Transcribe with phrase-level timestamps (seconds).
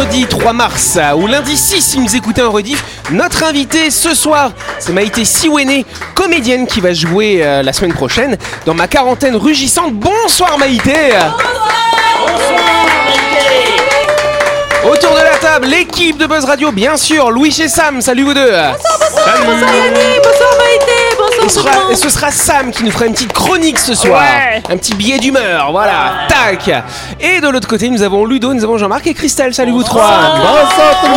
[0.00, 2.82] vendredi 3 mars ou lundi 6 si vous écoutez en rediff.
[3.10, 5.84] Notre invité ce soir, c'est Maïté Siwene,
[6.14, 9.92] comédienne qui va jouer euh, la semaine prochaine dans ma quarantaine rugissante.
[9.92, 11.10] Bonsoir Maïté.
[14.90, 18.32] Autour de la table, l'équipe de Buzz Radio, bien sûr, Louis et Sam, salut vous
[18.32, 18.52] deux.
[18.52, 20.69] Bonsoir Yannick, bonsoir Maïté, bonsoir
[21.44, 24.20] et, sera- ce sera Sam qui nous fera une petite chronique ce soir.
[24.20, 24.62] Ouais.
[24.72, 26.26] Un petit billet d'humeur, voilà.
[26.28, 26.70] Tac.
[27.20, 29.54] Et de l'autre côté, nous avons Ludo, nous avons Jean-Marc et Christelle.
[29.54, 30.02] Salut vous trois.
[30.36, 31.12] Bonsoir tout le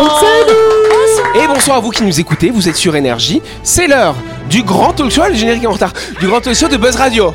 [0.00, 2.50] monde Et bonsoir à vous qui nous écoutez.
[2.50, 3.40] Vous êtes sur Énergie.
[3.62, 4.14] C'est l'heure
[4.48, 5.22] du grand talk show.
[5.28, 5.92] Le générique est en retard.
[6.20, 7.34] Du grand talk show de Buzz Radio.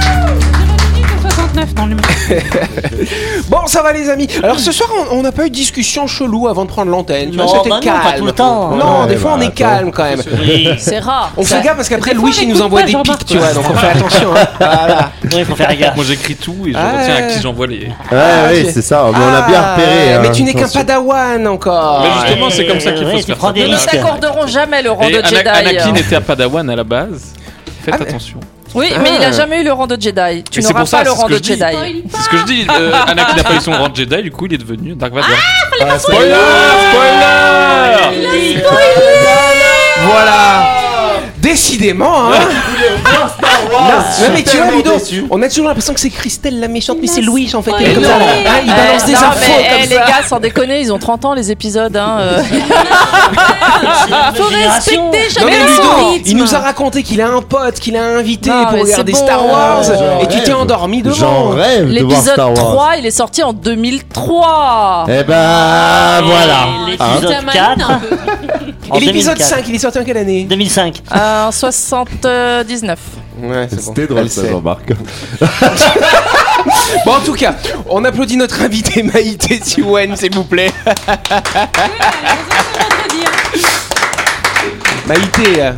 [1.53, 1.95] 69 dans le
[3.49, 4.27] Bon, ça va les amis.
[4.43, 7.31] Alors ce soir, on- on n'a pas eu de discussion chelou avant de prendre l'antenne.
[7.31, 8.01] Tu vois, Non, c'était bah non, calme.
[8.03, 8.75] pas tout le temps.
[8.75, 9.55] Non, Ouais, des fois bah, on est attends.
[9.55, 10.21] calme quand même.
[10.77, 11.31] C'est rare.
[11.37, 12.91] On fait gaffe parce qu'après Des fois, Louis on il nous écoute envoie pas des
[12.93, 14.29] Jean-Marc, pics, tu vois, donc on fait attention.
[14.35, 14.47] hein.
[14.59, 15.11] Voilà.
[15.23, 15.95] il faut faire gaffe.
[15.95, 16.91] Moi j'écris tout et je Ah.
[16.99, 17.79] retiens à qui j'envoie les.
[17.87, 20.19] Ouais, Ah, oui, c'est ça, mais on a bien Ah, repéré.
[20.21, 20.79] Mais hein, tu n'es qu'un attention.
[20.81, 22.01] padawan encore.
[22.03, 23.75] Mais justement, c'est comme ça qu'il faut Ouais, se tu faire prends des Ils ne
[23.75, 23.89] risques.
[23.89, 25.49] s'accorderont jamais le rang Et de Ana- Jedi.
[25.49, 27.33] Anakin était à Padawan à la base.
[27.83, 28.39] Faites Ah, mais- attention.
[28.75, 29.17] Oui, mais Ah.
[29.19, 30.43] il a jamais eu le rang de Jedi.
[30.49, 31.35] Tu n'auras ça, pas le rang de.
[31.35, 31.57] Jedi.
[32.09, 32.67] C'est ce que je dis.
[32.69, 35.13] euh, Anakin n'a pas eu son rang de Jedi, du coup il est devenu Dark
[35.13, 35.29] Vador.
[35.81, 36.33] Ah, spoiler
[36.91, 38.61] Spoiler
[40.03, 40.80] Voilà.
[41.51, 42.39] Décidément, hein.
[43.71, 44.91] Non, mais tu vois, Ludo,
[45.29, 47.73] on a toujours l'impression que c'est Christelle la méchante, mais c'est Louis en fait.
[47.73, 48.15] qui est comme ça.
[48.15, 50.05] Hein, il balance Eh, des non, infos mais, eh, comme les ça.
[50.05, 51.95] gars, sans déconner, ils ont 30 ans les épisodes.
[51.97, 52.41] Hein, euh.
[54.35, 56.23] Faut respecter Non jamais mais rythme.
[56.25, 59.13] il nous a raconté qu'il a un pote, qu'il a invité Non, pour mais regarder
[59.13, 59.25] c'est bon.
[59.27, 60.61] Star Wars, J'en et tu t'es rêve.
[60.61, 61.49] endormi J'en devant.
[61.49, 62.55] rêve de voir L'épisode Star Wars.
[62.73, 65.05] 3, il est sorti en 2003.
[65.09, 66.61] Eh ben voilà.
[66.63, 67.77] Hein L'épisode 4.
[68.95, 71.01] Et l'épisode 5, il est sorti en quelle année 2005.
[71.15, 72.99] Euh, En 79.
[73.41, 73.81] Ouais, c'est bon.
[73.81, 74.49] C'était drôle Elle ça, sait.
[74.49, 74.91] Jean-Marc.
[77.05, 77.55] Bon, en tout cas,
[77.89, 80.71] on applaudit notre invité Maïté Siwen, s'il vous plaît.
[85.07, 85.71] Maïté, euh,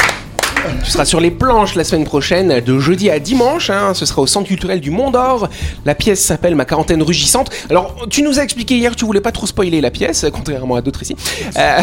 [0.83, 3.69] tu seras sur les planches la semaine prochaine, de jeudi à dimanche.
[3.69, 5.47] hein, ce sera au Centre culturel du Mont d'Or.
[5.85, 7.49] La pièce s'appelle Ma quarantaine rugissante.
[7.69, 10.75] Alors, tu nous as expliqué hier que tu voulais pas trop spoiler la pièce, contrairement
[10.75, 11.15] à d'autres ici.
[11.57, 11.79] Euh,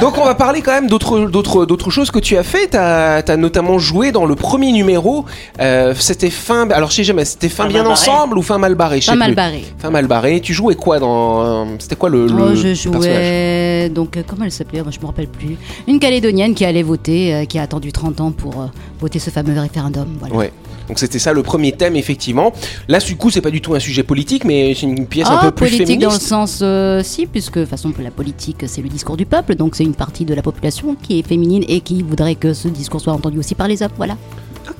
[0.00, 2.68] donc, on va parler quand même d'autres, d'autres, d'autres choses que tu as fait.
[2.70, 5.24] Tu as, notamment joué dans le premier numéro.
[5.60, 6.68] Euh, c'était fin.
[6.70, 9.34] Alors, je sais jamais, c'était fin Fin bien ensemble ou fin mal barré Pas mal
[9.34, 9.64] barré.
[9.78, 10.40] Fin mal barré.
[10.40, 11.66] Tu jouais quoi dans.
[11.78, 12.26] C'était quoi le.
[12.26, 13.02] le Oh, je personnage?
[13.02, 14.82] jouais donc euh, comment elle s'appelait?
[14.82, 15.56] Moi, Je me rappelle plus.
[15.88, 18.66] Une Calédonienne qui allait voter, euh, qui a attendu 30 ans pour euh,
[19.00, 20.06] voter ce fameux référendum.
[20.18, 20.34] Voilà.
[20.34, 20.52] Ouais.
[20.88, 22.52] Donc c'était ça le premier thème effectivement.
[22.88, 25.38] Là du coup c'est pas du tout un sujet politique mais c'est une pièce un
[25.40, 28.64] Ah, peu plus politique dans le sens euh, si, puisque de toute façon la politique
[28.68, 31.64] c'est le discours du peuple, donc c'est une partie de la population qui est féminine
[31.66, 33.90] et qui voudrait que ce discours soit entendu aussi par les hommes.
[33.96, 34.16] Voilà.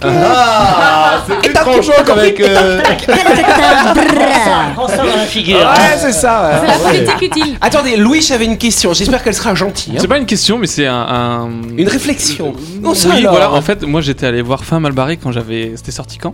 [0.03, 2.41] Ah, c'était tranchant avec.
[2.41, 2.81] euh,
[4.75, 5.57] Prends ça dans la figure.
[5.59, 6.61] Ouais c'est ça.
[6.63, 6.67] ouais.
[6.69, 7.57] la politique utile.
[7.61, 8.93] Attendez Louis avait une question.
[8.93, 9.95] J'espère qu'elle sera gentille.
[9.95, 9.99] hein.
[10.01, 10.95] C'est pas une question, mais c'est un.
[10.95, 12.55] un- Une réflexion.
[12.81, 13.33] Non, ça Oui, alors.
[13.33, 13.53] voilà.
[13.53, 15.73] En fait, moi j'étais allé voir Fin Malbarré quand j'avais.
[15.77, 16.33] C'était sorti quand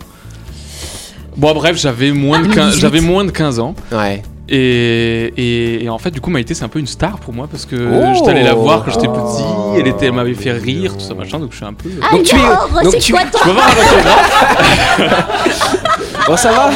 [1.36, 2.54] Bon, bref, j'avais moins, de 15...
[2.56, 2.80] 2018.
[2.80, 3.74] j'avais moins de 15 ans.
[3.90, 4.22] Ouais.
[4.48, 7.46] Et, et, et en fait, du coup, Maïté, c'est un peu une star pour moi
[7.50, 8.12] parce que Oh.
[8.14, 9.44] j'étais allé la voir quand j'étais petit.
[9.78, 11.38] Elle, était, elle m'avait fait rire, tout ça machin.
[11.38, 11.88] Donc je suis un peu.
[12.10, 12.82] Donc tu es.
[12.84, 13.12] Donc tu.
[13.14, 15.48] Je peux voir un autographe
[16.28, 16.70] Bon ça va.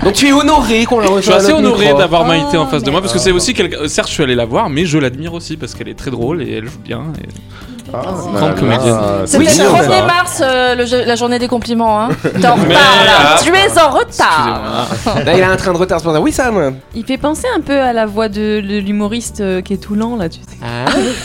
[0.04, 1.98] donc tu es honoré qu'on la Je suis reçoive assez honoré micro.
[1.98, 3.88] d'avoir Maïté en face de moi parce que c'est aussi quelqu'un.
[3.88, 6.42] Certes, je suis allé la voir, mais je l'admire aussi parce qu'elle est très drôle
[6.42, 7.02] et elle joue bien.
[7.22, 7.28] et-
[7.92, 8.00] Ah,
[8.34, 8.96] Grande comédienne.
[9.24, 10.02] c'est C'était mignon, le 1er ça.
[10.06, 12.02] mars, euh, le jeu- la journée des compliments.
[12.02, 12.08] Hein.
[12.22, 13.36] T'es en Mais- retard là.
[13.42, 14.88] Tu es en retard.
[15.24, 16.20] Là il a un train de retard ce matin.
[16.20, 16.74] Oui Sam.
[16.94, 19.94] Il fait penser un peu à la voix de, de l'humoriste euh, qui est tout
[19.94, 20.56] lent là, tu sais.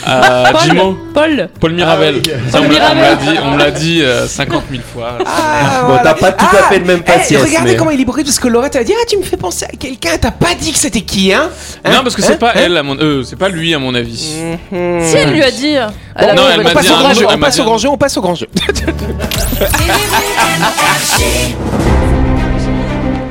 [0.07, 0.61] Euh, Paul.
[0.63, 2.21] Jimo, Paul Paul Mirabel.
[2.25, 2.51] Ah oui.
[2.51, 3.33] Ça, on me l'a- on me l'a Mirabel.
[3.33, 5.17] dit, on me l'a dit euh, 50 000 fois.
[5.25, 6.03] Ah, Bon, voilà.
[6.03, 8.39] t'as pas tout à fait le même Eh, regardez mais- comment il est brut parce
[8.39, 10.11] que Laurette a dit ah tu me fais penser à quelqu'un.
[10.19, 11.49] T'as pas dit que c'était qui hein,
[11.85, 12.95] Hein non, parce que c'est Hein pas Hein elle, à mon...
[12.97, 14.33] euh, c'est pas lui à mon avis.
[14.71, 15.01] Mhm.
[15.03, 15.75] Si elle lui a dit.
[16.15, 17.59] Elle a non, trouvé- elle on m'a passe dit au un grand jeu, on passe
[17.59, 18.47] au grand jeu, on passe au grand jeu.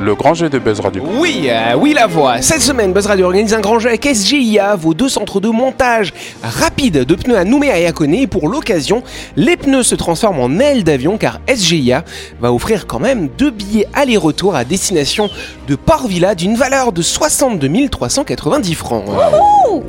[0.03, 1.03] Le grand jeu de Buzz Radio.
[1.17, 2.41] Oui, euh, oui la voix.
[2.41, 6.13] Cette semaine, Buzz Radio organise un grand jeu avec SGIA, vos deux centres de montage
[6.43, 8.23] rapide de pneus à Nouméa et à Koné.
[8.23, 9.01] Et pour l'occasion,
[9.37, 12.03] les pneus se transforment en ailes d'avion car SGIA
[12.41, 15.29] va offrir quand même deux billets aller-retour à destination
[15.67, 19.05] de Port-Villa d'une valeur de 62 390 francs.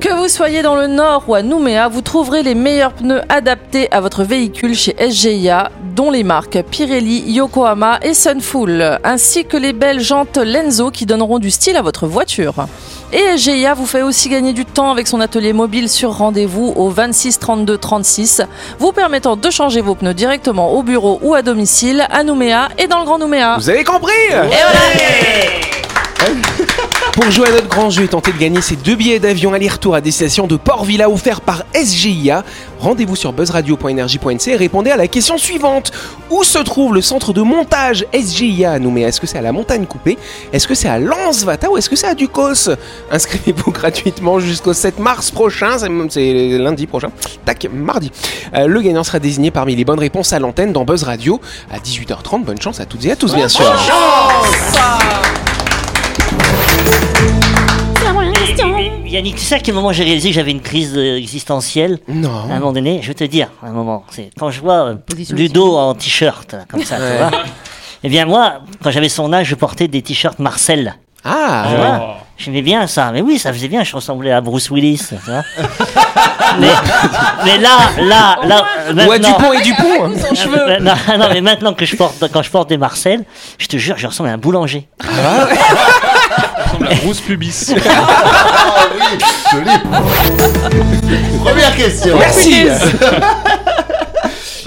[0.01, 3.91] Que vous soyez dans le nord ou à Nouméa, vous trouverez les meilleurs pneus adaptés
[3.91, 9.73] à votre véhicule chez SGIA, dont les marques Pirelli, Yokohama et Sunfull, ainsi que les
[9.73, 12.55] belles jantes Lenzo qui donneront du style à votre voiture.
[13.13, 16.91] Et SGIA vous fait aussi gagner du temps avec son atelier mobile sur rendez-vous au
[16.91, 18.43] 26 32 36,
[18.79, 22.87] vous permettant de changer vos pneus directement au bureau ou à domicile à Nouméa et
[22.87, 23.57] dans le Grand Nouméa.
[23.59, 24.13] Vous avez compris
[27.15, 29.95] Pour jouer à notre grand jeu et tenter de gagner ces deux billets d'avion aller-retour
[29.95, 32.43] à destination de Port-Villa offerts par SGIA,
[32.81, 35.93] rendez-vous sur buzzradio.energie.nc et répondez à la question suivante.
[36.29, 39.07] Où se trouve le centre de montage SGIA à Nouméa?
[39.07, 40.19] Est-ce que c'est à la montagne coupée?
[40.53, 42.71] Est-ce que c'est à Lansvata ou est-ce que c'est à Ducos?
[43.13, 45.77] Inscrivez-vous gratuitement jusqu'au 7 mars prochain,
[46.09, 47.11] c'est lundi prochain,
[47.45, 48.11] tac, mardi.
[48.57, 51.41] Euh, le gagnant sera désigné parmi les bonnes réponses à l'antenne dans Buzz Radio
[51.71, 52.43] à 18h30.
[52.43, 53.73] Bonne chance à toutes et à tous, bien sûr.
[53.73, 55.24] Mais
[59.07, 62.31] Yannick, tu sais à quel moment j'ai réalisé que j'avais une crise euh, existentielle Non.
[62.51, 64.87] À un moment donné, je vais te dire, à un moment, c'est quand je vois
[64.89, 67.11] euh, Position Ludo en t-shirt, comme ça, Ouais.
[67.13, 67.31] tu vois.
[68.03, 70.97] Eh bien, moi, quand j'avais son âge, je portais des t-shirts Marcel.
[71.25, 74.69] Ah, Tu vois J'aimais bien ça, mais oui, ça faisait bien, je ressemblais à Bruce
[74.71, 75.43] Willis, tu vois.
[76.59, 76.67] mais,
[77.45, 78.65] mais là, là, là,
[79.07, 80.13] Ou à Dupont et Dupont.
[80.13, 83.25] Euh, non, non, mais maintenant que je porte, quand je porte des Marcel,
[83.59, 84.89] je te jure, je ressemble à un boulanger.
[86.91, 87.75] à Bruce Pubis.
[88.77, 89.19] Ah oui,
[89.53, 89.71] joli.
[91.45, 92.17] Première question.
[92.19, 92.65] Merci.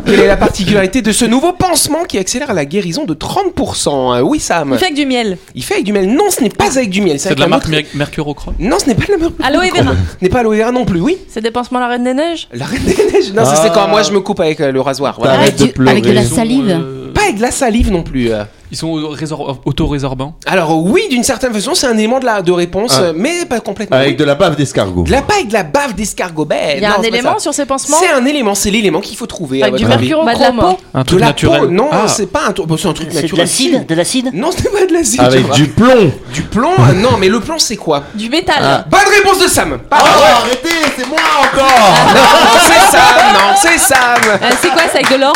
[0.06, 4.22] Quelle est la particularité de ce nouveau pansement qui accélère la guérison de 30% Euh,
[4.22, 4.70] Oui, Sam.
[4.74, 5.38] Il fait avec du miel.
[5.54, 6.08] Il fait avec du miel.
[6.14, 7.20] Non, ce n'est pas avec du miel.
[7.20, 8.54] C'est de la marque autre- Mer- Mercurochrome.
[8.60, 9.34] Non, ce n'est pas de la marque.
[9.44, 9.92] Aloe vera.
[9.92, 11.18] Ce n'est pas aloe vera non plus, oui.
[11.28, 13.34] C'est des pansements la Reine des Neiges La reine des neiges.
[13.34, 13.74] Non, ça c'est Ah.
[13.74, 15.16] quand moi je me coupe avec euh, le rasoir.
[15.20, 15.34] Voilà.
[15.42, 15.92] Avec du- pleurer.
[15.92, 16.70] avec de la salive.
[16.70, 18.32] euh, Pas avec de la salive non plus.
[18.32, 18.44] euh.
[18.72, 20.36] Ils sont résor- auto-résorbants.
[20.46, 23.14] Alors oui, d'une certaine façon, c'est un élément de, la, de réponse, Ah.
[23.16, 23.96] mais pas complètement.
[23.96, 25.04] Avec de la bave d'escargot.
[25.04, 26.44] De la pas avec de la bave d'escargot.
[26.46, 28.70] Ben, Il y a non, un c'est élément sur ces pansements C'est un élément, c'est
[28.70, 29.64] l'élément qu'il faut trouver.
[29.64, 30.26] Avec du mercurochrome.
[30.26, 30.78] Bah, de la peau.
[30.94, 31.62] Un De truc la naturel.
[31.62, 32.08] peau Non, Ah.
[32.08, 33.46] c'est pas un, truc- bon, c'est un truc C'est de naturel.
[33.46, 35.22] l'acide De l'acide Non, ce n'est pas de l'acide.
[35.22, 36.12] Avec du plomb.
[36.34, 38.04] Du plomb euh, Non, mais le plomb c'est quoi?
[38.16, 38.56] Du métal.
[38.62, 38.86] Ah.
[38.90, 42.14] Bonne réponse de Sam Oh, arrêtez, c'est moi encore.
[42.14, 45.34] Non, c'est Sam Non, c'est Sam Euh, c'est quoi C'est avec de l'or?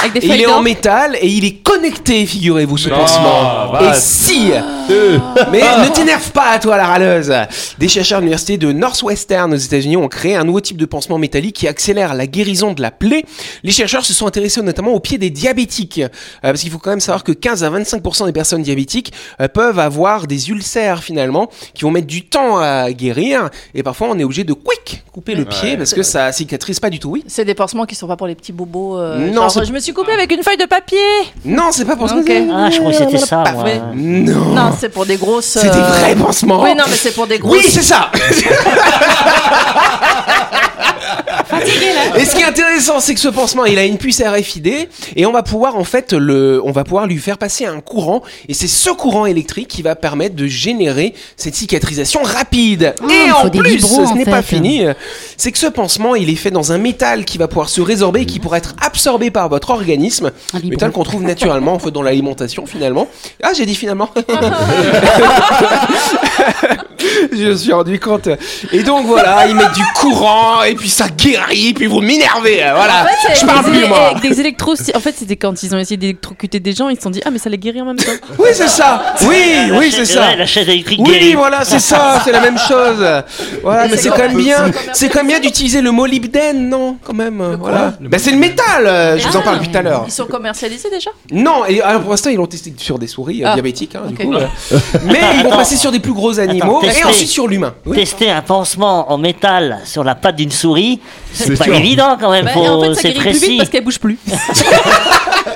[0.00, 3.70] Avec des Et il est en métal et il est connecté, figurez-vous, ce Non, pansement.
[3.72, 4.50] bah, Et si
[5.52, 7.32] Mais ne t'énerve pas, toi, la râleuse
[7.78, 11.18] Des chercheurs de l'université de Northwestern aux États-Unis ont créé un nouveau type de pansement
[11.18, 13.24] métallique qui accélère la guérison de la plaie.
[13.62, 16.00] Les chercheurs se sont intéressés notamment aux pieds des diabétiques.
[16.00, 16.08] Euh,
[16.42, 19.78] parce qu'il faut quand même savoir que 15 à 25% des personnes diabétiques euh, peuvent
[19.78, 23.50] avoir des ulcères, finalement, qui vont mettre du temps à guérir.
[23.74, 26.88] Et parfois, on est obligé de quick couper le pied parce que ça cicatrise pas
[26.90, 27.24] du tout, oui.
[27.26, 28.98] C'est des pansements qui sont pas pour les petits bobos.
[28.98, 30.98] euh, Non, genre, je me suis coupé avec une feuille de papier.
[31.44, 32.16] Non, c'est pas pour ça.
[32.16, 32.30] Ok.
[32.52, 33.64] Ah, je crois que c'était ça, moi.
[33.94, 35.58] Non, c'est pour des grosses.
[35.60, 36.62] C'est des euh, vrais pansements.
[36.62, 37.58] Oui, non, mais c'est pour des grosses.
[37.58, 38.10] Oui, c'est ça.
[42.16, 45.26] Et ce qui est intéressant, c'est que ce pansement, il a une puce RFID et
[45.26, 48.54] on va pouvoir en fait le, on va pouvoir lui faire passer un courant et
[48.54, 52.94] c'est ce courant électrique qui va permettre de générer cette cicatrisation rapide.
[53.02, 54.84] Ah, et en plus, vibros, ce n'est pas fini,
[55.36, 58.22] c'est que ce pansement, il est fait dans un métal qui va pouvoir se résorber
[58.22, 61.90] et qui pourra être absorbé par votre organisme, Un métal qu'on trouve naturellement en fait
[61.90, 63.08] dans l'alimentation finalement.
[63.42, 64.10] Ah, j'ai dit finalement.
[67.32, 68.28] Je me suis rendu compte.
[68.72, 71.39] Et donc voilà, ils mettent du courant et puis ça guérit,
[71.74, 72.62] puis vous m'énervez.
[72.62, 73.02] hein, Voilà.
[73.02, 74.10] En fait, Je parle plus moi.
[74.16, 74.74] avec des électros.
[74.94, 77.30] En fait, c'était quand ils ont essayé d'électrocuter des gens, ils se sont dit ah
[77.30, 78.12] mais ça les guérit en même temps.
[78.38, 79.14] Oui, c'est ça.
[79.22, 79.36] Oui,
[79.70, 80.34] La oui, c'est ça.
[80.36, 81.34] la chaise électrique Oui, guérit.
[81.34, 83.04] voilà, c'est ça, c'est la même chose.
[83.62, 86.68] Voilà, mais c'est c'est quand même bien, c'est quand même bien d'utiliser le mot libden,
[86.68, 87.56] non, quand même.
[87.60, 87.94] Voilà.
[88.00, 88.86] Bah c'est le métal.
[88.86, 89.42] euh, Je vous en Ah.
[89.42, 90.04] parle depuis tout à l'heure.
[90.06, 93.42] Ils sont commercialisés déjà Non, et alors pour l'instant ils l'ont testé sur des souris
[93.44, 93.54] euh, Ah.
[93.54, 94.16] diabétiques, hein, Ok.
[94.18, 94.34] du coup.
[94.34, 94.46] euh.
[95.04, 97.04] Mais ils vont passer sur des plus gros animaux et tester.
[97.04, 97.74] ensuite sur l'humain.
[97.86, 97.96] Oui.
[97.96, 101.00] Tester un pansement en métal sur la patte d'une souris,
[101.32, 101.74] c'est pas sûr.
[101.74, 102.44] évident quand même.
[102.44, 104.18] Bah, faut- en fait, ça c'est guérit plus vite parce qu'elle bouge plus.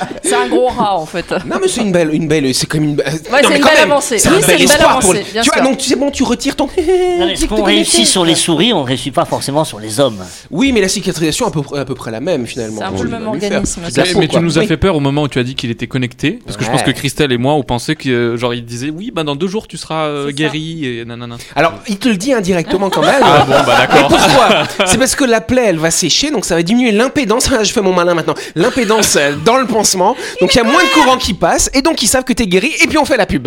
[0.23, 1.31] C'est un gros rat en fait.
[1.47, 2.97] Non mais c'est une belle, une belle, c'est comme une.
[2.97, 3.05] Ouais,
[3.43, 4.19] c'est une belle avancée.
[4.19, 5.15] C'est Oui, un bel espoir pour.
[5.15, 6.69] Tu vois, donc c'est bon, tu retires ton.
[7.49, 10.25] Qu'on réussit sur les souris, on réussit pas forcément sur les hommes.
[10.51, 12.79] Oui, mais la cicatrisation est à peu près, à peu près la même finalement.
[12.79, 13.83] C'est un peu On le même organisme.
[13.83, 15.71] Mais, peau, mais tu nous as fait peur au moment où tu as dit qu'il
[15.71, 16.39] était connecté.
[16.45, 18.91] Parce que je pense que Christelle et moi, on pensait que, euh, genre, il disait
[18.91, 21.37] oui, bah dans deux jours tu seras euh, guéri et nanana.
[21.57, 23.23] Alors, il te le dit indirectement quand même.
[23.37, 24.09] Ah bon, bah d'accord.
[24.09, 24.87] pourquoi?
[24.87, 27.49] C'est parce que la plaie, elle va sécher, donc ça va diminuer l'impédance.
[27.63, 28.35] Je fais mon malin maintenant.
[28.55, 29.67] L'impédance euh, dans le
[30.41, 32.47] Donc il y a moins de courant qui passe et donc ils savent que t'es
[32.47, 33.47] guéri et puis on fait la pub.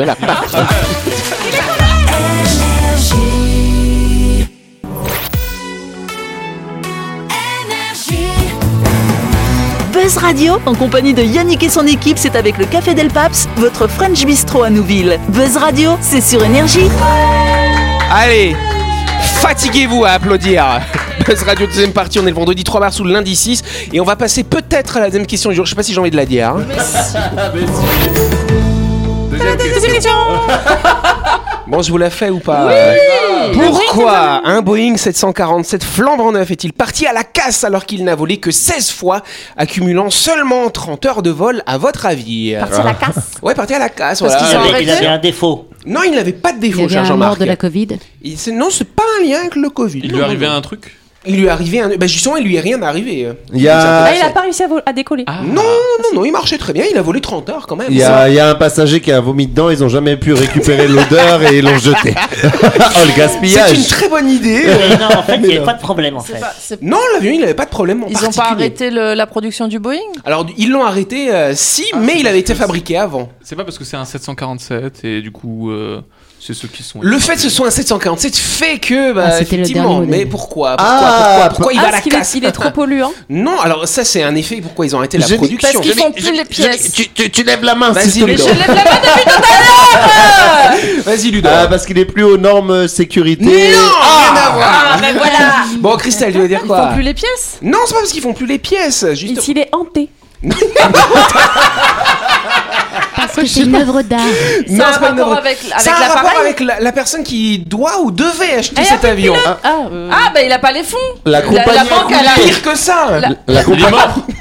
[9.91, 13.49] Buzz Radio, en compagnie de Yannick et son équipe, c'est avec le Café Del Paps,
[13.57, 15.19] votre French Bistro à Nouville.
[15.29, 16.87] Buzz Radio, c'est sur Énergie.
[18.11, 18.55] Allez,
[19.41, 20.81] fatiguez-vous à applaudir.
[21.27, 23.99] Buzz Radio deuxième partie, on est le vendredi 3 mars ou le lundi 6 et
[23.99, 25.65] on va passer peut-être à la deuxième question du jour.
[25.65, 26.49] Je sais pas si j'ai envie de la dire.
[26.49, 26.65] hein.
[29.31, 30.11] Deuxième question.
[31.69, 32.71] Bon, je vous la fais ou pas
[33.51, 38.37] Pourquoi un Boeing 747 flambant neuf est-il parti à la casse alors qu'il n'a volé
[38.37, 39.21] que 16 fois,
[39.57, 42.55] accumulant seulement 30 heures de vol à votre avis?
[42.57, 43.31] Parti à la casse.
[43.41, 44.37] Ouais, parti à la casse, Parce voilà.
[44.37, 45.67] qu'ils Il sont avait, il arrêtés avait un défaut.
[45.85, 47.39] Non, il n'avait pas de Il défaut, avait cher un mort Jean-Marc.
[47.39, 47.87] de la Covid.
[48.23, 49.99] Il- c'est- Non, c'est pas un lien avec le Covid.
[50.05, 50.53] Il lui non, arrivait non.
[50.53, 50.95] un truc?
[51.27, 51.89] Il lui est arrivé un...
[51.97, 53.27] Bah justement, il lui est rien arrivé.
[53.53, 55.25] Il y a, Ah, il a pas réussi à, décoller.
[55.43, 57.87] Non, non, non, il marchait très bien, il a volé 30 heures quand même.
[57.89, 60.17] il y a, il y a un passager qui a vomi dedans, ils ont jamais
[60.17, 62.13] pu récupérer l'odeur et ils l'ont jeté.
[62.43, 64.63] oh le C'est une gaspillage très bonne idée.
[64.65, 66.39] Mais non, en fait, il n'y avait pas de problème en fait.
[66.39, 69.27] pas- Non, l'avion, il avait pas de problème en Ils ont pas arrêté le- la
[69.27, 69.97] production du Boeing?
[70.25, 73.29] Alors, ils l'ont arrêté, euh, si, mais il avait été fabriqué avant.
[73.41, 76.01] C'est pas parce que c'est un 747 et du coup, euh,
[76.47, 76.99] c'est ceux qui sont.
[77.01, 80.25] Le fait que ce soit un 747 fait que, bah, Ah, c'était le effectivement, mais
[80.25, 82.45] pourquoi Pourquoi, Ah, pourquoi, pourquoi il Ah, va à la parce qu'il est, casse il
[82.45, 83.11] est trop polluant.
[83.29, 85.69] Non, alors ça, c'est un effet pourquoi ils ont arrêté la Je production.
[85.73, 86.91] Parce qu'ils font plus les je- pièces.
[86.93, 88.37] Tu, tu- tu lèves la main, Vas-y, plaît.
[88.37, 88.73] je lève la main
[89.03, 91.49] depuis tout à l'heure Vas-y, Ludo.
[91.51, 93.43] Ah, parce qu'il est plus aux normes sécurité.
[93.43, 94.91] non, rien à voir.
[94.93, 95.37] Ah, ben voilà
[95.79, 98.11] Bon, Christelle, tu veux dire Ils quoi font plus les pièces Non, c'est pas parce
[98.13, 99.41] qu'ils font plus les pièces, juste.
[99.41, 100.09] s'il est hanté.
[103.37, 104.19] Parce que c'est une œuvre d'art.
[104.67, 106.59] Non, Ça a c'est un pas une rapport œuvre- avec, Ça a un rapport avec
[106.59, 109.33] la, la personne qui doit ou devait acheter Et cet avion.
[109.45, 109.57] Ah,
[109.91, 112.31] euh, Ah, bah il a pas les fonds La La, compagnie, la banque, elle a...
[112.45, 113.19] Pire que ça.
[113.19, 113.87] La- la, compagnie,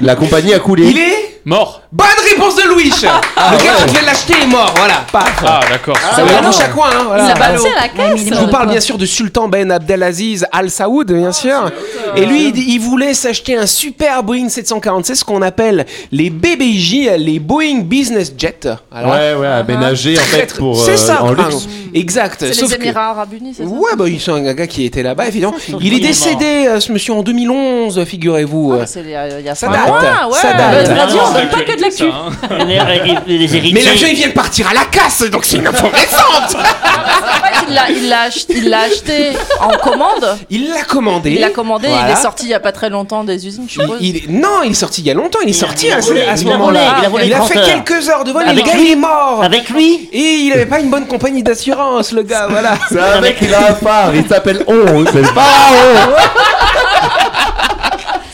[0.01, 0.87] la compagnie a coulé.
[0.89, 3.07] Il est Mort Bonne réponse de Louis Le
[3.63, 5.05] gars qui devait l'acheter est mort, voilà.
[5.09, 5.43] Paf.
[5.47, 5.95] Ah, d'accord.
[5.97, 6.47] Ça non.
[6.49, 7.23] bouche à coin, hein, voilà.
[7.23, 10.45] Il a balancé à la caisse Je vous parle bien sûr de Sultan Ben Abdelaziz
[10.51, 11.71] Al Saoud, bien sûr.
[12.15, 17.09] Et lui, il, il voulait s'acheter un super Boeing 747, ce qu'on appelle les BBJ,
[17.17, 18.67] les Boeing Business Jet.
[18.91, 21.67] Alors, Ouais, ouais, aménagé en très, fait très- pour c'est euh, ça, en luxe.
[21.93, 22.35] Exact.
[22.39, 23.69] C'est Sauf les Émirats Arabes Unis, c'est ça?
[23.69, 25.55] Ouais, bah, il c'est un gars qui était là-bas, évidemment.
[25.81, 28.77] Il est décédé, euh, ce monsieur, en 2011, figurez-vous.
[28.81, 29.87] Ah, c'est il y a- il y a Ça date.
[29.87, 30.39] mois, ouais.
[30.41, 30.87] Ça date.
[30.97, 32.03] Radio, on donne pas que de l'actu.
[32.03, 32.29] hein.
[33.27, 33.73] Les, les.
[33.73, 36.55] Mais l'avion, il vient de partir à la casse, donc c'est une info récente.
[36.55, 40.37] En fait, il l'a- il l'a ach- il l'a acheté en commande.
[40.49, 41.31] Il l'a commandé.
[41.31, 41.87] Il l'a commandé.
[42.05, 43.97] Il est sorti il y a pas très longtemps des usines, je Il- suppose.
[44.01, 45.39] il Non, il est sorti il y a longtemps.
[45.43, 46.95] Il est sorti à, ce- à moment-là.
[46.99, 48.73] il a volé Il a 30 fait quelques heures de vol et le Avec gars
[48.73, 49.41] lui il est mort.
[49.43, 52.73] Avec lui Et il avait pas une bonne compagnie d'assurance, le gars, voilà.
[52.89, 55.73] C'est un mec, il a un phare, il s'appelle On, c'est le phare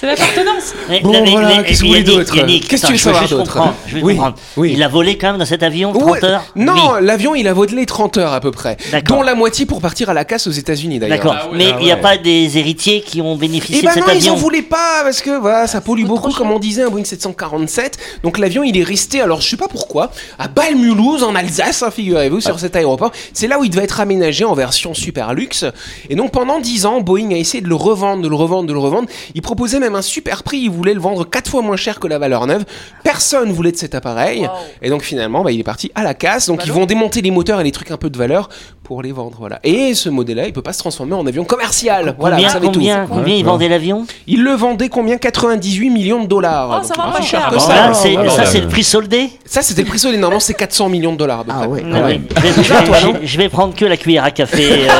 [0.03, 0.73] c'est l'appartenance.
[0.89, 2.97] Mais Bon, voilà, qu'est-ce que vous Yannick, voulez d'autre Yannick, Qu'est-ce que attends, tu veux
[2.99, 4.19] savoir d'autre comprendre, Je vais Oui,
[4.57, 4.73] oui.
[4.73, 6.25] Il a volé quand même dans cet avion 30 Ouais.
[6.25, 8.75] heures Non, l'avion il a volé 30 heures à peu près.
[8.91, 9.17] D'accord.
[9.17, 11.17] Dont la moitié pour partir à la casse aux États-Unis d'ailleurs.
[11.17, 11.35] D'accord.
[11.39, 13.85] Ah ouais, mais ah il n'y a pas des héritiers qui ont bénéficié Et de
[13.85, 16.51] bah cet non, ils avion en voulaient pas parce que voilà, ça pollue beaucoup, comme
[16.51, 17.97] on disait, un Boeing 747.
[18.23, 21.91] Donc l'avion, il est resté, alors je sais pas pourquoi, à Balmulhouse en Alsace, hein,
[21.91, 23.11] figurez-vous, sur cet aéroport.
[23.31, 25.63] C'est là où il devait être aménagé en version super luxe.
[26.09, 28.73] Et donc pendant 10 ans, Boeing a essayé de le revendre, de le revendre, de
[28.73, 29.07] le revendre.
[29.33, 30.59] Il proposait même un super prix.
[30.59, 32.65] Il voulait le vendre 4 fois moins cher que la valeur neuve.
[33.03, 34.41] Personne voulait de cet appareil.
[34.41, 34.49] Wow.
[34.81, 36.47] Et donc finalement, bah, il est parti à la casse.
[36.47, 38.49] Donc Bah ils vont démonter les moteurs et les trucs un peu de valeur
[38.83, 39.37] pour les vendre.
[39.39, 39.59] Voilà.
[39.63, 42.15] Et ce modèle-là, il peut pas se transformer en avion commercial.
[42.19, 42.73] Voilà, Combien, vous savez tout.
[43.09, 45.17] combien, ils vendaient l'avion Il le vendait combien?
[45.17, 46.81] 98 millions de dollars.
[46.81, 47.47] Oh, ça va pas cher.
[47.49, 47.73] que Bon, ça.
[47.75, 48.29] là, c'est- voilà.
[48.29, 50.19] Ça, c'est le prix soldé Ça, c'était le prix solide.
[50.19, 51.45] Normalement, c'est 400 millions de dollars.
[51.49, 52.21] Ah ouais, Ah oui.
[52.35, 54.69] Je, vais, je vais- toi, non je- je vais prendre que la cuillère à café.
[54.89, 54.93] euh,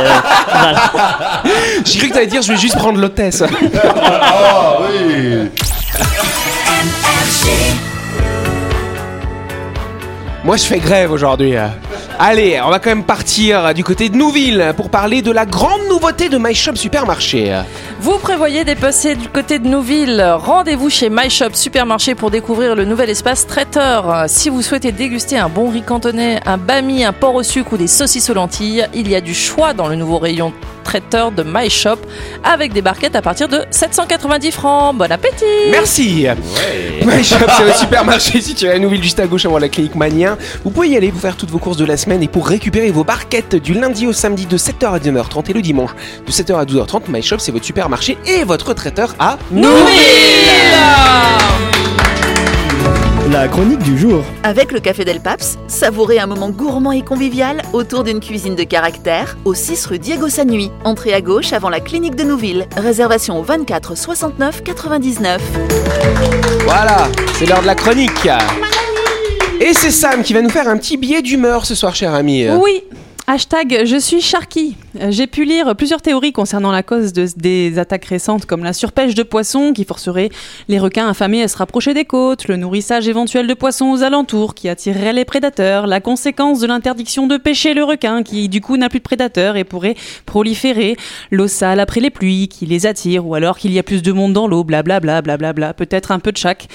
[0.52, 0.92] voilà.
[1.86, 3.44] J'ai cru que t'allais dire, je vais juste prendre l'hôtesse.
[3.44, 5.50] Ah oui
[10.46, 11.54] Moi, je fais grève aujourd'hui.
[12.20, 15.82] Allez, on va quand même partir du côté de Nouville pour parler de la grande
[15.90, 17.62] nouveauté de My Shop Supermarché.
[18.00, 22.86] Vous prévoyez dépasser du côté de Nouville Rendez-vous chez My Shop Supermarché pour découvrir le
[22.86, 24.26] nouvel espace traiteur.
[24.28, 27.78] Si vous souhaitez déguster un bon riz cantonais, un bami, un porc au sucre ou
[27.78, 31.44] des saucisses aux lentilles, il y a du choix dans le nouveau rayon traiteur de
[31.46, 31.98] My Shop
[32.44, 34.96] avec des barquettes à partir de 790 francs.
[34.96, 36.28] Bon appétit Merci.
[37.06, 40.38] My Shop, c'est le supermarché situé à Nouville, juste à gauche avant la clinique Manien.
[40.64, 42.92] Vous pouvez y aller pour faire toutes vos courses de la semaine et pour récupérer
[42.92, 45.92] vos barquettes du lundi au samedi de 7h à 19h30 et le dimanche
[46.26, 47.04] de 7h à 12h30.
[47.10, 49.38] My Shop, c'est votre supermarché et votre traiteur à
[53.34, 54.24] La chronique du jour.
[54.44, 58.62] Avec le Café Del Paps, savourez un moment gourmand et convivial autour d'une cuisine de
[58.62, 60.70] caractère au 6 rue Diego Sanui.
[60.84, 62.68] Entrée à gauche avant la clinique de Nouville.
[62.78, 65.42] Réservation au 24 69 99.
[66.66, 68.30] Voilà, c'est l'heure de la chronique.
[69.60, 72.48] Et c'est Sam qui va nous faire un petit billet d'humeur ce soir, cher ami.
[72.52, 72.84] Oui.
[73.26, 74.78] Hashtag je suis Sharky.
[75.02, 78.74] Euh, J'ai pu lire plusieurs théories concernant la cause de- des attaques récentes comme la
[78.74, 80.30] surpêche de poissons qui forcerait
[80.68, 84.54] les requins affamés à se rapprocher des côtes, le nourrissage éventuel de poissons aux alentours
[84.54, 88.78] qui attirerait les prédateurs, la conséquence de l'interdiction de pêcher le requin qui du coup
[88.78, 89.96] n'a plus de prédateurs et pourrait
[90.28, 90.96] proliférer,
[91.32, 94.12] l'eau sale après les pluies qui les attire ou alors qu'il y a plus de
[94.12, 96.68] monde dans l'eau, blablabla, blablabla, peut-être un peu de chaque.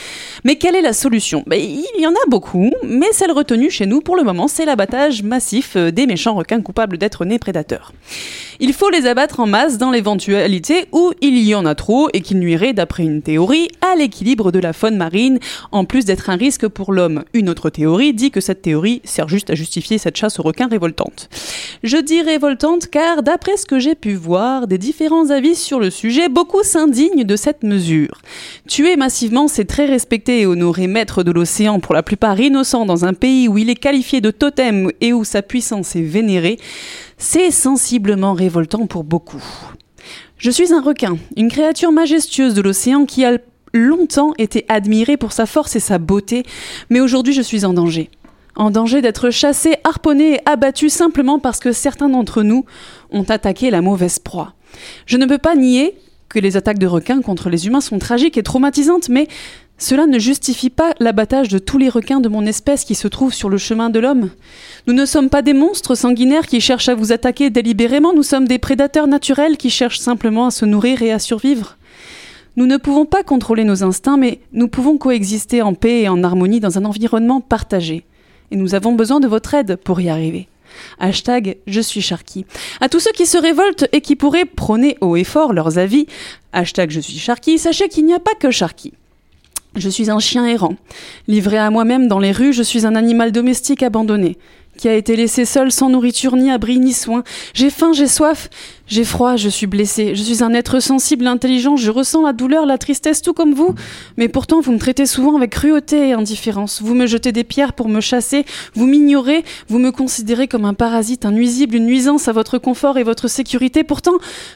[0.44, 1.44] Mais quelle est la solution?
[1.46, 4.64] Ben, Il y en a beaucoup, mais celle retenue chez nous pour le moment, c'est
[4.64, 7.92] l'abattage massif euh, des méchants requins coupables d'être nés prédateurs.
[8.60, 12.20] Il faut les abattre en masse dans l'éventualité où il y en a trop et
[12.22, 15.38] qu'ils nuiraient, d'après une théorie, à l'équilibre de la faune marine,
[15.70, 17.22] en plus d'être un risque pour l'homme.
[17.34, 20.66] Une autre théorie dit que cette théorie sert juste à justifier cette chasse aux requins
[20.66, 21.28] révoltante.
[21.84, 25.90] Je dis révoltante car, d'après ce que j'ai pu voir des différents avis sur le
[25.90, 28.20] sujet, beaucoup s'indignent de cette mesure.
[28.66, 33.04] Tuer massivement ces très respectés et honorés maîtres de l'océan, pour la plupart innocents dans
[33.04, 36.58] un pays où il est qualifié de totem et où sa puissance est vénérée,
[37.18, 39.44] c'est sensiblement révoltant pour beaucoup.
[40.38, 43.38] Je suis un requin, une créature majestueuse de l'océan qui a
[43.74, 46.44] longtemps été admirée pour sa force et sa beauté,
[46.90, 48.08] mais aujourd'hui je suis en danger.
[48.54, 52.64] En danger d'être chassé, harponné et abattu simplement parce que certains d'entre nous
[53.10, 54.54] ont attaqué la mauvaise proie.
[55.06, 55.96] Je ne peux pas nier
[56.28, 59.28] que les attaques de requins contre les humains sont tragiques et traumatisantes, mais
[59.78, 63.32] cela ne justifie pas l'abattage de tous les requins de mon espèce qui se trouvent
[63.32, 64.30] sur le chemin de l'homme.
[64.88, 68.48] Nous ne sommes pas des monstres sanguinaires qui cherchent à vous attaquer délibérément, nous sommes
[68.48, 71.76] des prédateurs naturels qui cherchent simplement à se nourrir et à survivre.
[72.56, 76.24] Nous ne pouvons pas contrôler nos instincts, mais nous pouvons coexister en paix et en
[76.24, 78.04] harmonie dans un environnement partagé.
[78.50, 80.48] Et nous avons besoin de votre aide pour y arriver.
[80.98, 82.46] Hashtag je suis Sharky.
[82.80, 86.06] À tous ceux qui se révoltent et qui pourraient prôner haut et fort leurs avis,
[86.52, 88.92] hashtag je suis Sharky, sachez qu'il n'y a pas que Sharky.
[89.76, 90.76] Je suis un chien errant.
[91.26, 94.36] Livré à moi-même dans les rues, je suis un animal domestique abandonné,
[94.76, 97.22] qui a été laissé seul sans nourriture ni abri ni soin.
[97.54, 98.48] J'ai faim, j'ai soif,
[98.88, 100.14] j'ai froid, je suis blessé.
[100.14, 103.74] Je suis un être sensible, intelligent, je ressens la douleur, la tristesse, tout comme vous.
[104.16, 106.80] Mais pourtant, vous me traitez souvent avec cruauté et indifférence.
[106.82, 110.74] Vous me jetez des pierres pour me chasser, vous m'ignorez, vous me considérez comme un
[110.74, 113.84] parasite, un nuisible, une nuisance à votre confort et votre sécurité.
[113.84, 114.14] Pourtant,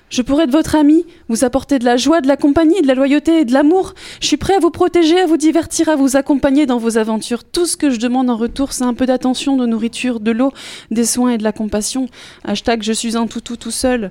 [0.08, 2.94] je pourrais être votre ami, vous apporter de la joie, de la compagnie, de la
[2.94, 3.94] loyauté et de l'amour.
[4.20, 7.44] Je suis prêt à vous protéger, à vous divertir, à vous accompagner dans vos aventures.
[7.44, 10.52] Tout ce que je demande en retour, c'est un peu d'attention, de nourriture, de l'eau,
[10.90, 12.08] des soins et de la compassion.
[12.44, 14.10] Hashtag je suis un toutou tout seul.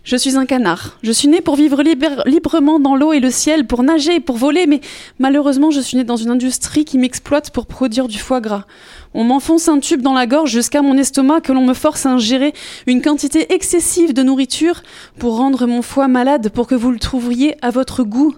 [0.03, 0.97] Je suis un canard.
[1.03, 4.35] Je suis né pour vivre libre- librement dans l'eau et le ciel, pour nager pour
[4.35, 4.81] voler, mais
[5.19, 8.65] malheureusement, je suis né dans une industrie qui m'exploite pour produire du foie gras.
[9.13, 12.13] On m'enfonce un tube dans la gorge jusqu'à mon estomac que l'on me force à
[12.13, 12.53] ingérer
[12.87, 14.81] une quantité excessive de nourriture
[15.19, 18.33] pour rendre mon foie malade pour que vous le trouviez à votre goût.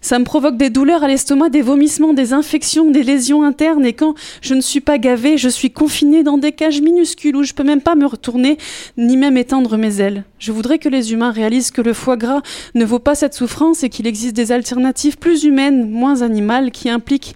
[0.00, 3.86] Ça me provoque des douleurs à l'estomac, des vomissements, des infections, des lésions internes.
[3.86, 7.42] Et quand je ne suis pas gavée, je suis confinée dans des cages minuscules où
[7.42, 8.58] je peux même pas me retourner,
[8.98, 10.24] ni même étendre mes ailes.
[10.38, 12.42] Je voudrais que les humains réalisent que le foie gras
[12.74, 16.88] ne vaut pas cette souffrance et qu'il existe des alternatives plus humaines, moins animales, qui
[16.88, 17.34] impliquent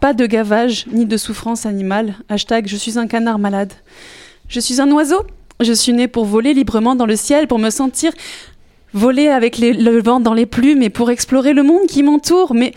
[0.00, 2.16] pas de gavage ni de souffrance animale.
[2.28, 3.72] Hashtag je suis un canard malade.
[4.48, 5.22] Je suis un oiseau.
[5.60, 8.12] Je suis né pour voler librement dans le ciel, pour me sentir
[8.92, 12.54] voler avec les- le vent dans les plumes et pour explorer le monde qui m'entoure.
[12.54, 12.72] Mais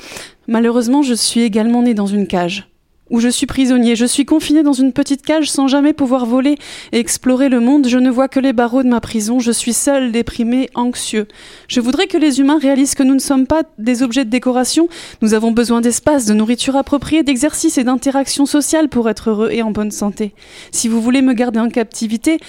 [0.47, 2.67] malheureusement, je suis également né dans une cage.
[3.10, 6.58] Où je suis prisonnier, je suis confiné dans une petite cage sans jamais pouvoir voler
[6.91, 9.72] et explorer le monde, je ne vois que les barreaux de ma prison, je suis
[9.72, 11.28] seul, déprimé, anxieux.
[11.70, 14.89] Je voudrais que les humains réalisent que nous ne sommes pas des objets de décoration,
[15.22, 19.62] nous avons besoin d'espace, de nourriture appropriée, d'exercice et d'interaction sociale pour être heureux et
[19.62, 20.34] en bonne santé.
[20.72, 22.39] Si vous voulez me garder en captivité,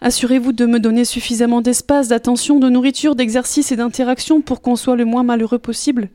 [0.00, 4.96] assurez-vous de me donner suffisamment d'espace, d'attention, de nourriture, d'exercice et d'interaction pour qu'on soit
[4.96, 6.08] le moins malheureux possible.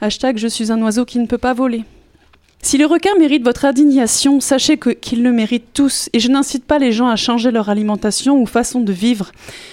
[0.00, 1.82] Hashtag je suis un oiseau qui ne peut pas voler.
[2.60, 6.64] Si le requin mérite votre indignation, sachez que- qu'ils le méritent tous, et je n'incite
[6.64, 9.30] pas les gens à changer leur alimentation ou façon de vivre,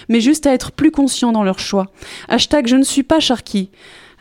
[0.08, 1.88] mais juste à être plus conscients dans leur choix.
[2.30, 3.69] Hashtag je ne suis pas Sharky.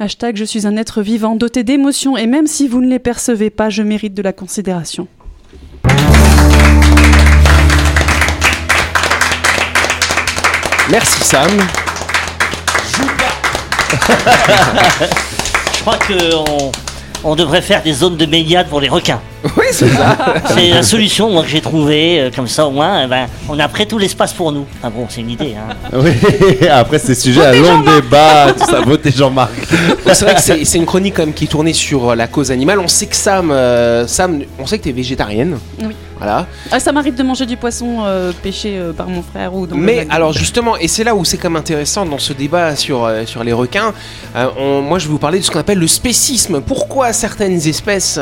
[0.00, 3.50] Hashtag je suis un être vivant doté d'émotions, et même si vous ne les percevez
[3.50, 5.06] pas, je mérite de la considération.
[10.90, 11.50] Merci Sam.
[15.72, 16.83] Je crois que
[17.24, 19.20] on, devrait faire des zones de baignade pour les requins.
[19.56, 20.16] Oui, c'est ça.
[20.54, 23.58] C'est la solution moi, que j'ai trouvée, euh, comme ça au moins, eh ben, on
[23.58, 24.64] a près tout l'espace pour nous.
[24.82, 25.54] Ah bon, c'est une idée.
[25.56, 25.74] Hein.
[25.92, 26.12] Oui,
[26.68, 29.52] après c'est sujet à long débat, tout ça, votez Jean-Marc.
[30.12, 32.26] C'est vrai que c'est c'est une chronique quand même qui est tournée sur euh, la
[32.26, 32.78] cause animale.
[32.80, 35.58] On sait que Sam, euh, Sam, on sait que tu es végétarienne.
[35.82, 35.94] Oui.
[36.16, 36.46] Voilà.
[36.70, 39.76] Ah, ça m'arrive de manger du poisson euh, pêché euh, par mon frère ou dans
[39.76, 40.06] le Mais lac.
[40.10, 43.26] alors justement, et c'est là où c'est quand même intéressant dans ce débat sur, euh,
[43.26, 43.92] sur les requins,
[44.36, 46.60] euh, on- moi je vais vous parler de ce qu'on appelle le spécisme.
[46.60, 48.20] Pourquoi certaines espèces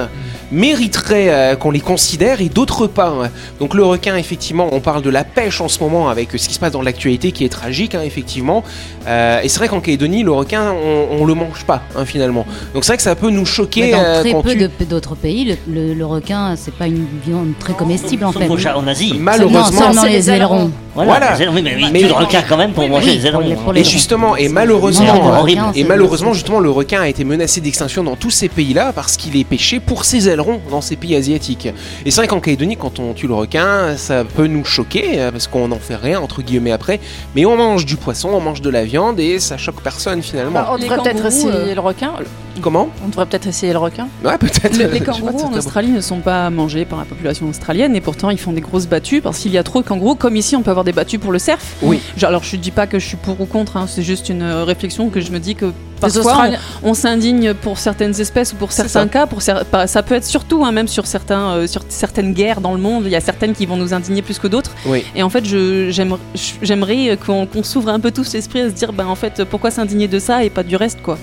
[0.51, 3.31] mériteraient euh, qu'on les considère et d'autres pas hein.
[3.61, 6.55] Donc le requin, effectivement, on parle de la pêche en ce moment avec ce qui
[6.55, 8.63] se passe dans l'actualité qui est tragique, hein, effectivement.
[9.07, 12.47] Euh, et c'est vrai qu'en Calédonie, le requin, on, on le mange pas, hein, finalement.
[12.75, 13.83] Donc c'est vrai que ça peut nous choquer.
[13.83, 16.75] Mais dans euh, très quand peu tu- de- d'autres pays, le, le- le requin, c'est
[16.75, 18.49] pas une viande très comestible en fait.
[18.49, 19.15] en Asie.
[19.19, 20.71] Malheureusement, Seulement, seulement c'est les les ailerons.
[20.95, 21.51] Voilà, Voilà.
[21.53, 23.41] Oui, mais il Mais- tue le requin quand même pour manger oui, les ailerons.
[23.43, 25.61] pour les- pour Et justement, et malheureusement, le horrible.
[25.63, 29.17] requin, Et malheureusement, justement, le requin a été menacé d'extinction dans tous ces pays-là parce
[29.17, 31.67] qu'il est pêché pour ses ailerons dans ces pays asiatiques.
[32.05, 35.31] Et c'est vrai qu'en Calédonie, quand on tue le requin, ça peut nous choquer euh,
[35.31, 37.01] parce qu'on n'en fait rien, entre guillemets, après.
[37.35, 40.53] Mais on mange du poisson, on mange de la viande et ça choque personne finalement.
[40.53, 42.13] Bah, on devrait peut-être essayer euh, le requin.
[42.61, 44.09] Comment On devrait peut-être essayer le requin.
[44.23, 44.77] Ouais, peut-être.
[44.77, 48.29] Les, pas, kangourous en Australie ne sont pas mangés par la population australienne et pourtant
[48.29, 50.17] ils font des grosses battues parce qu'il y a trop de kangourous.
[50.17, 51.75] Comme ici, on peut avoir des battues pour le surf.
[51.83, 52.01] Oui.
[52.17, 54.43] Genre, Alors je dis pas que je suis pour ou contre, hein, c'est juste une
[54.43, 56.49] euh, réflexion que je me dis que parfois
[56.83, 59.27] on, on s'indigne pour certaines espèces ou pour certains cas.
[59.27, 62.61] Pour cer- pas- ça peut être surtout hein, même sur certains, euh, sur certaines guerres
[62.61, 63.05] dans le monde.
[63.07, 64.73] Il y a certaines qui vont nous indigner plus que d'autres.
[64.87, 65.05] Oui.
[65.15, 69.15] Et en fait, j'aimerais qu'on s'ouvre un peu tous l'esprit à se dire, ben en
[69.15, 71.19] fait, pourquoi s'indigner de ça et pas du reste quoi.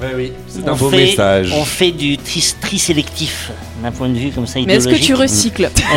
[0.00, 1.52] Ouais, oui, c'est On un beau fait- message.
[1.56, 3.50] On fait du tri, tri sélectif
[3.82, 5.70] d'un point de vue comme ça Mais est-ce que tu recycles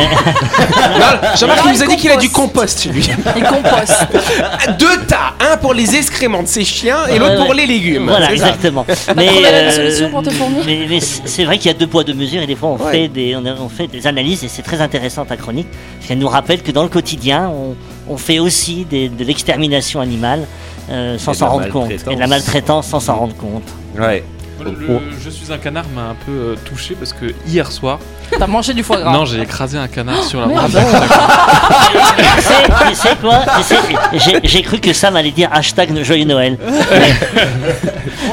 [0.98, 3.06] Non, Jean-Marc nous a dit qu'il a du compost lui.
[3.36, 4.06] Il composte.
[4.78, 7.44] Deux tas, un pour les excréments de ses chiens et Ouais, l'autre ouais.
[7.44, 8.06] pour les légumes.
[8.08, 8.86] Voilà, exactement.
[9.16, 10.22] Mais, euh, pour
[10.64, 12.76] mais, mais c'est vrai qu'il y a deux poids, deux mesures, et des fois on,
[12.82, 12.92] Ouais.
[12.92, 16.28] fait, des, on, fait des analyses, et c'est très intéressant ta chronique, parce qu'elle nous
[16.28, 17.74] rappelle que dans le quotidien, on,
[18.12, 20.46] on fait aussi des- de l'extermination animale
[20.90, 23.62] euh, sans s'en rendre compte, et de la maltraitance sans s'en rendre compte.
[24.00, 24.24] Ouais.
[24.62, 27.98] Le- le je suis un canard m'a un peu euh, touché parce que hier soir,
[28.38, 29.10] T'as mangé du foie gras.
[29.10, 30.70] non, j'ai écrasé un canard sur la route.
[30.70, 36.26] tu, sais, tu sais quoi Tu sais, j'ai- cru que Sam allait dire hashtag joyeux
[36.26, 36.58] Noël.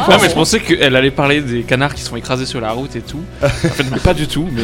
[0.09, 2.95] Non, mais je pensais qu'elle allait parler des canards qui sont écrasés sur la route
[2.95, 3.21] et tout.
[3.43, 4.47] En fait, mais pas du tout.
[4.51, 4.63] Mais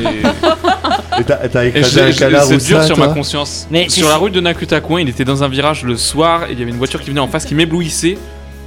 [1.20, 3.68] Et t'as Et écrasé un canard c'est dur ça, sur toi ma conscience.
[3.72, 6.60] Mais sur la route de Nakutakoin, il était dans un virage le soir et il
[6.60, 8.18] y avait une voiture qui venait en face qui m'éblouissait.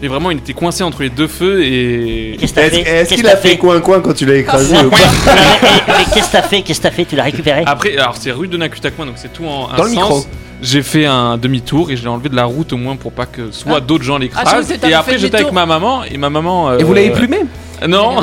[0.02, 2.36] Et vraiment, il était coincé entre les deux feux et.
[2.38, 4.76] Qu'est-ce que t'as fait est-ce Qu'est-ce qu'il que a fait coin-coin quand tu l'as écrasé
[4.84, 4.96] ou pas
[5.88, 8.30] mais, qu'est-ce que t'as fait Qu'est-ce que t'as fait Tu l'as récupéré Après, alors c'est
[8.30, 9.96] rue de Nakutakoin, donc c'est tout en un Dans le sens.
[9.96, 10.26] micro.
[10.62, 13.26] J'ai fait un demi-tour et je l'ai enlevé de la route au moins pour pas
[13.26, 13.80] que soit Ah.
[13.80, 14.44] d'autres gens Ah, je l'écrasent.
[14.44, 15.54] croyais que t'avais et après, j'étais avec demi-tour.
[15.54, 16.74] ma maman et ma maman.
[16.78, 17.38] Et vous euh, l'avez plumé
[17.88, 18.12] Non.
[18.14, 18.22] Moi,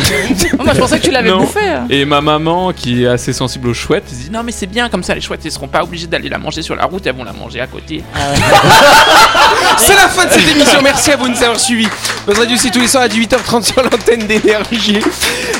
[0.73, 1.39] je pensais que tu l'avais Non.
[1.41, 1.59] bouffé.
[1.67, 1.85] hein.
[1.89, 4.89] Et ma maman, qui est assez sensible aux chouettes, elle dit non mais c'est bien
[4.89, 7.15] comme ça les chouettes, elles seront pas obligées d'aller la manger sur la route, elles
[7.15, 8.03] vont la manger à côté.
[8.15, 8.19] Ah.
[9.77, 10.79] C'est la fin de cette émission.
[10.83, 11.87] Merci à vous de nous avoir suivis.
[12.27, 14.99] Buzz Radio, c'est tous les soirs à 18h30 sur l'antenne d'énergie.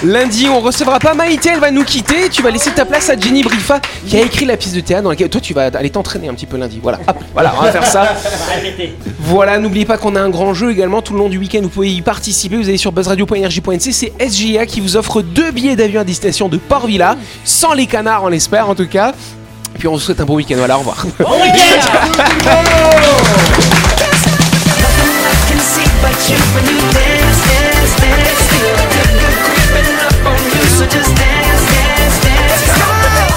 [0.04, 2.30] Lundi, on recevra pas Maïté, elle va nous quitter.
[2.30, 5.04] Tu vas laisser ta place à Jenny Brifa, qui a écrit la pièce de théâtre
[5.04, 6.80] dans laquelle toi tu vas aller t'entraîner un petit peu lundi.
[6.82, 8.16] Voilà, Hop, voilà, on va faire ça.
[9.20, 11.60] Voilà, n'oubliez pas qu'on a un grand jeu également tout le long du week-end.
[11.64, 12.56] Vous pouvez y participer.
[12.58, 13.83] Vous allez sur buzzradio.energie.nc.
[13.92, 17.86] C'est SGA qui vous offre deux billets d'avion à destination de Port Villa, sans les
[17.86, 19.14] canards, on l'espère en tout cas.
[19.78, 20.56] Puis on vous souhaite un bon week-end.
[20.58, 21.06] Voilà, au revoir.